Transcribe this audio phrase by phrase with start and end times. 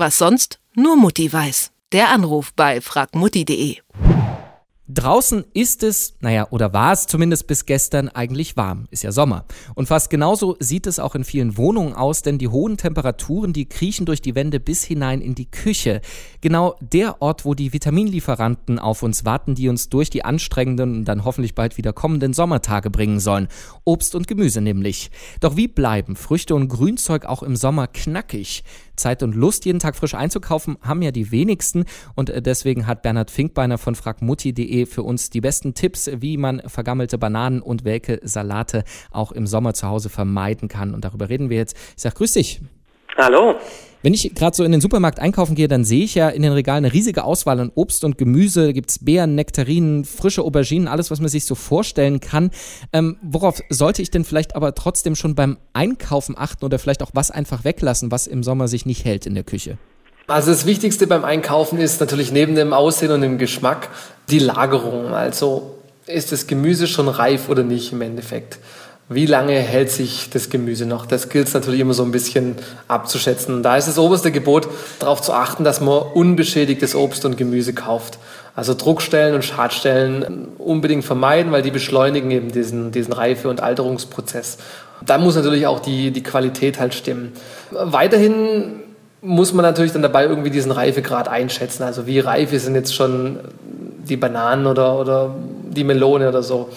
[0.00, 1.70] was sonst nur Mutti weiß.
[1.92, 3.76] Der Anruf bei fragmutti.de.
[4.92, 8.88] Draußen ist es, naja, oder war es zumindest bis gestern eigentlich warm.
[8.90, 9.44] Ist ja Sommer.
[9.76, 13.68] Und fast genauso sieht es auch in vielen Wohnungen aus, denn die hohen Temperaturen, die
[13.68, 16.00] kriechen durch die Wände bis hinein in die Küche.
[16.40, 21.04] Genau der Ort, wo die Vitaminlieferanten auf uns warten, die uns durch die anstrengenden und
[21.04, 23.46] dann hoffentlich bald wieder kommenden Sommertage bringen sollen.
[23.84, 25.12] Obst und Gemüse nämlich.
[25.38, 28.64] Doch wie bleiben Früchte und Grünzeug auch im Sommer knackig?
[29.00, 31.84] Zeit und Lust, jeden Tag frisch einzukaufen, haben ja die wenigsten.
[32.14, 36.62] Und äh, deswegen hat Bernhard Finkbeiner von fragmutti.de für uns die besten Tipps, wie man
[36.66, 40.94] vergammelte Bananen und welke Salate auch im Sommer zu Hause vermeiden kann.
[40.94, 41.76] Und darüber reden wir jetzt.
[41.96, 42.60] Ich sage, grüß dich.
[43.16, 43.56] Hallo.
[44.02, 46.52] Wenn ich gerade so in den Supermarkt einkaufen gehe, dann sehe ich ja in den
[46.52, 48.66] Regalen eine riesige Auswahl an Obst und Gemüse.
[48.66, 52.50] Da gibt es Beeren, Nektarinen, frische Auberginen, alles, was man sich so vorstellen kann.
[52.94, 57.10] Ähm, worauf sollte ich denn vielleicht aber trotzdem schon beim Einkaufen achten oder vielleicht auch
[57.12, 59.76] was einfach weglassen, was im Sommer sich nicht hält in der Küche?
[60.26, 63.90] Also das Wichtigste beim Einkaufen ist natürlich neben dem Aussehen und dem Geschmack
[64.30, 65.08] die Lagerung.
[65.08, 65.74] Also
[66.06, 68.58] ist das Gemüse schon reif oder nicht im Endeffekt
[69.12, 71.04] wie lange hält sich das Gemüse noch?
[71.04, 72.54] Das gilt es natürlich immer so ein bisschen
[72.86, 73.60] abzuschätzen.
[73.60, 74.68] Da ist das oberste Gebot,
[75.00, 78.20] darauf zu achten, dass man unbeschädigtes Obst und Gemüse kauft.
[78.54, 84.58] Also Druckstellen und Schadstellen unbedingt vermeiden, weil die beschleunigen eben diesen, diesen Reife- und Alterungsprozess.
[85.04, 87.32] Da muss natürlich auch die, die Qualität halt stimmen.
[87.72, 88.80] Weiterhin
[89.22, 91.82] muss man natürlich dann dabei irgendwie diesen Reifegrad einschätzen.
[91.82, 93.40] Also wie reif sind jetzt schon
[94.08, 95.34] die Bananen oder, oder
[95.68, 96.68] die Melone oder so.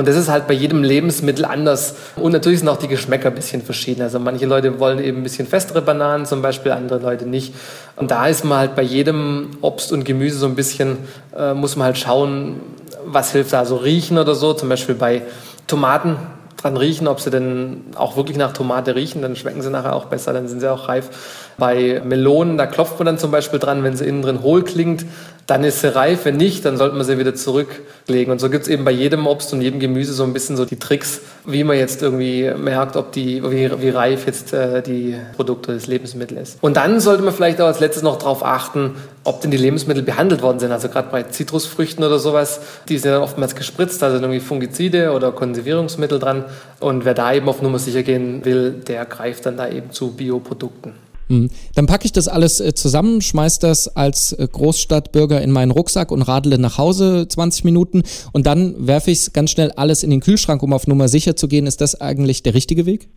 [0.00, 1.94] Und das ist halt bei jedem Lebensmittel anders.
[2.16, 4.00] Und natürlich sind auch die Geschmäcker ein bisschen verschieden.
[4.00, 7.54] Also manche Leute wollen eben ein bisschen festere Bananen zum Beispiel, andere Leute nicht.
[7.96, 10.96] Und da ist man halt bei jedem Obst und Gemüse so ein bisschen,
[11.36, 12.62] äh, muss man halt schauen,
[13.04, 13.66] was hilft da.
[13.66, 15.20] So riechen oder so, zum Beispiel bei
[15.66, 16.16] Tomaten
[16.56, 20.06] dran riechen, ob sie denn auch wirklich nach Tomate riechen, dann schmecken sie nachher auch
[20.06, 21.10] besser, dann sind sie auch reif.
[21.58, 25.04] Bei Melonen, da klopft man dann zum Beispiel dran, wenn sie innen drin hohl klingt,
[25.50, 26.24] dann ist sie reif.
[26.24, 28.30] Wenn nicht, dann sollte man sie wieder zurücklegen.
[28.30, 30.64] Und so gibt es eben bei jedem Obst und jedem Gemüse so ein bisschen so
[30.64, 35.16] die Tricks, wie man jetzt irgendwie merkt, ob die, wie, wie reif jetzt äh, die
[35.34, 36.58] Produkte des Lebensmittels ist.
[36.62, 38.94] Und dann sollte man vielleicht auch als letztes noch darauf achten,
[39.24, 40.70] ob denn die Lebensmittel behandelt worden sind.
[40.70, 45.10] Also gerade bei Zitrusfrüchten oder sowas, die sind dann oftmals gespritzt, da sind irgendwie Fungizide
[45.10, 46.44] oder Konservierungsmittel dran.
[46.78, 50.12] Und wer da eben auf Nummer sicher gehen will, der greift dann da eben zu
[50.12, 51.09] Bioprodukten.
[51.30, 51.48] Hm.
[51.76, 56.10] Dann packe ich das alles äh, zusammen, schmeiß das als äh, Großstadtbürger in meinen Rucksack
[56.10, 58.02] und radele nach Hause 20 Minuten
[58.32, 61.36] und dann werfe ich es ganz schnell alles in den Kühlschrank, um auf Nummer sicher
[61.36, 61.68] zu gehen.
[61.68, 63.08] Ist das eigentlich der richtige Weg?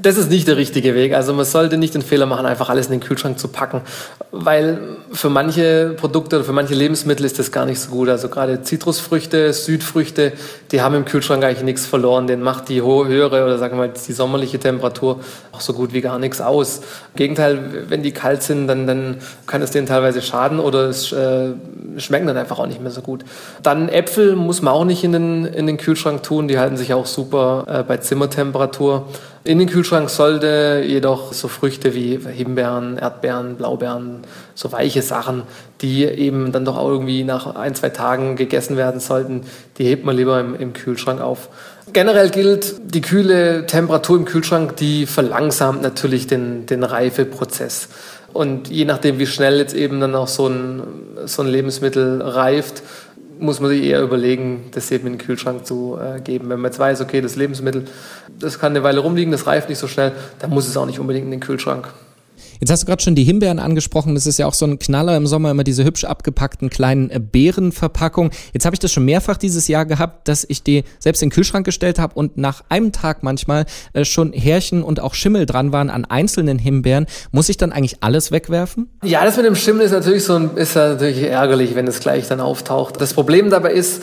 [0.00, 1.12] Das ist nicht der richtige Weg.
[1.12, 3.80] Also man sollte nicht den Fehler machen, einfach alles in den Kühlschrank zu packen,
[4.30, 4.78] weil
[5.10, 8.08] für manche Produkte oder für manche Lebensmittel ist das gar nicht so gut.
[8.08, 10.34] Also gerade Zitrusfrüchte, Südfrüchte,
[10.70, 12.28] die haben im Kühlschrank eigentlich nichts verloren.
[12.28, 15.18] Den macht die höhere oder sagen wir mal die sommerliche Temperatur
[15.50, 16.78] auch so gut wie gar nichts aus.
[17.14, 19.16] Im Gegenteil, wenn die kalt sind, dann, dann
[19.48, 21.48] kann es denen teilweise schaden oder es äh,
[21.96, 23.24] schmecken dann einfach auch nicht mehr so gut.
[23.64, 26.46] Dann Äpfel muss man auch nicht in den, in den Kühlschrank tun.
[26.46, 29.08] Die halten sich auch super äh, bei Zimmertemperatur.
[29.44, 34.22] In den Kühlschrank sollte jedoch so Früchte wie Himbeeren, Erdbeeren, Blaubeeren,
[34.54, 35.44] so weiche Sachen,
[35.80, 39.42] die eben dann doch auch irgendwie nach ein, zwei Tagen gegessen werden sollten,
[39.78, 41.48] die hebt man lieber im, im Kühlschrank auf.
[41.92, 47.88] Generell gilt, die kühle Temperatur im Kühlschrank, die verlangsamt natürlich den, den Reifeprozess.
[48.32, 50.82] Und je nachdem, wie schnell jetzt eben dann auch so ein,
[51.24, 52.82] so ein Lebensmittel reift,
[53.40, 56.48] muss man sich eher überlegen, das eben in den Kühlschrank zu äh, geben.
[56.48, 57.84] Wenn man jetzt weiß, okay, das Lebensmittel,
[58.38, 61.00] das kann eine Weile rumliegen, das reift nicht so schnell, dann muss es auch nicht
[61.00, 61.88] unbedingt in den Kühlschrank.
[62.60, 64.14] Jetzt hast du gerade schon die Himbeeren angesprochen.
[64.14, 67.20] Das ist ja auch so ein Knaller im Sommer, immer diese hübsch abgepackten kleinen äh,
[67.20, 68.32] Beerenverpackungen.
[68.52, 71.34] Jetzt habe ich das schon mehrfach dieses Jahr gehabt, dass ich die selbst in den
[71.34, 75.72] Kühlschrank gestellt habe und nach einem Tag manchmal äh, schon Härchen und auch Schimmel dran
[75.72, 77.06] waren an einzelnen Himbeeren.
[77.30, 78.90] Muss ich dann eigentlich alles wegwerfen?
[79.04, 82.28] Ja, das mit dem Schimmel ist natürlich so ein, ist natürlich ärgerlich, wenn es gleich
[82.28, 83.00] dann auftaucht.
[83.00, 84.02] Das Problem dabei ist,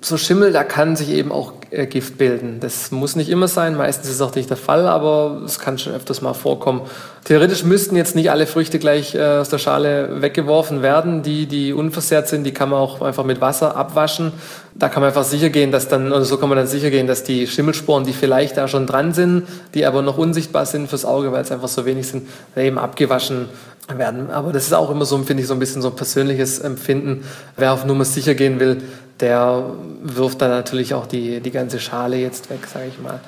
[0.00, 2.60] so Schimmel, da kann sich eben auch äh, Gift bilden.
[2.60, 5.92] Das muss nicht immer sein, meistens ist auch nicht der Fall, aber es kann schon
[5.92, 6.82] öfters mal vorkommen.
[7.24, 11.22] Theoretisch müssten jetzt nicht alle Früchte gleich äh, aus der Schale weggeworfen werden.
[11.22, 14.32] Die, die unversehrt sind, die kann man auch einfach mit Wasser abwaschen.
[14.74, 17.06] Da kann man einfach sicher gehen, dass dann, oder so kann man dann sicher gehen,
[17.06, 19.42] dass die Schimmelsporen, die vielleicht da schon dran sind,
[19.74, 23.46] die aber noch unsichtbar sind fürs Auge, weil es einfach so wenig sind, eben abgewaschen
[23.96, 24.30] werden.
[24.30, 27.24] Aber das ist auch immer so, finde ich, so ein bisschen so ein persönliches Empfinden.
[27.56, 28.82] Wer auf Nummer sicher gehen will,
[29.20, 29.64] der
[30.02, 33.20] wirft dann natürlich auch die, die ganze Schale jetzt weg, sage ich mal.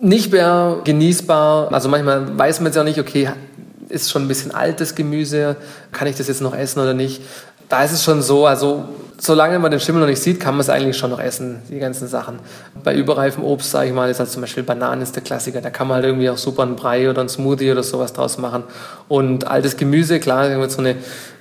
[0.00, 3.30] Nicht mehr genießbar, also manchmal weiß man jetzt ja nicht, okay,
[3.88, 5.56] ist schon ein bisschen altes Gemüse,
[5.92, 7.22] kann ich das jetzt noch essen oder nicht?
[7.68, 8.84] Da ist es schon so, also
[9.20, 11.78] solange man den Schimmel noch nicht sieht, kann man es eigentlich schon noch essen, die
[11.78, 12.38] ganzen Sachen.
[12.82, 15.60] Bei überreifem Obst, sage ich mal, ist halt zum Beispiel Bananen ist der Klassiker.
[15.60, 18.38] Da kann man halt irgendwie auch super einen Brei oder einen Smoothie oder sowas draus
[18.38, 18.64] machen.
[19.10, 20.94] Und altes Gemüse, klar, jetzt so eine,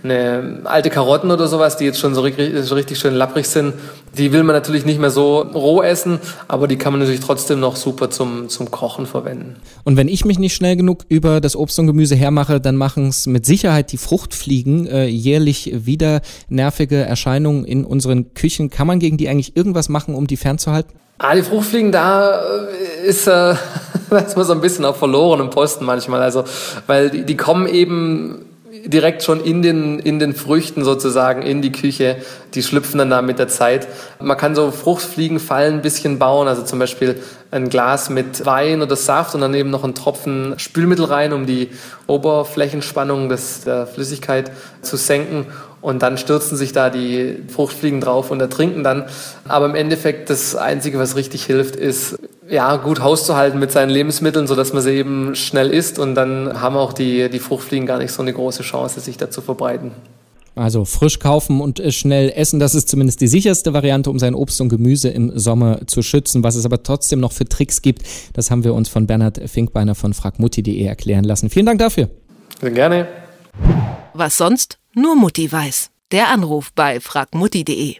[0.04, 3.76] eine alte Karotten oder sowas, die jetzt schon so richtig, richtig schön lapprig sind,
[4.18, 6.18] die will man natürlich nicht mehr so roh essen,
[6.48, 9.58] aber die kann man natürlich trotzdem noch super zum, zum Kochen verwenden.
[9.84, 13.10] Und wenn ich mich nicht schnell genug über das Obst und Gemüse hermache, dann machen
[13.10, 18.72] es mit Sicherheit die Fruchtfliegen äh, jährlich wieder nervige Erscheinungen in unseren Küchen.
[18.72, 20.96] Kann man gegen die eigentlich irgendwas machen, um die fernzuhalten?
[21.20, 23.54] Ah, die Fruchtfliegen, da äh, ist äh,
[24.20, 26.22] das ist so ein bisschen auf verlorenen Posten manchmal.
[26.22, 26.44] Also,
[26.88, 28.46] weil die, die kommen eben
[28.86, 32.18] direkt schon in den, in den Früchten sozusagen in die Küche.
[32.54, 33.88] Die schlüpfen dann da mit der Zeit.
[34.20, 37.20] Man kann so Fruchtfliegenfallen ein bisschen bauen, also zum Beispiel
[37.52, 41.46] ein Glas mit Wein oder Saft und dann eben noch einen Tropfen Spülmittel rein, um
[41.46, 41.70] die
[42.08, 44.52] Oberflächenspannung des, der Flüssigkeit
[44.82, 45.48] zu senken.
[45.82, 49.06] Und dann stürzen sich da die Fruchtfliegen drauf und ertrinken dann.
[49.48, 52.19] Aber im Endeffekt das Einzige, was richtig hilft, ist
[52.50, 56.16] ja, gut Haus zu halten mit seinen Lebensmitteln, sodass man sie eben schnell isst und
[56.16, 59.42] dann haben auch die, die Fruchtfliegen gar nicht so eine große Chance, sich da zu
[59.42, 59.92] verbreiten.
[60.56, 64.36] Also frisch kaufen und äh, schnell essen, das ist zumindest die sicherste Variante, um sein
[64.36, 66.44] Obst und Gemüse im Sommer zu schützen.
[66.44, 68.04] Was es aber trotzdem noch für Tricks gibt,
[68.34, 71.50] das haben wir uns von Bernhard Finkbeiner von fragmutti.de erklären lassen.
[71.50, 72.10] Vielen Dank dafür.
[72.60, 73.08] Sehr gerne.
[74.14, 74.80] Was sonst?
[74.94, 75.92] Nur Mutti weiß.
[76.12, 78.00] Der Anruf bei fragmutti.de